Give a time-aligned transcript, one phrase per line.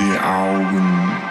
[0.00, 1.29] ihr Augen.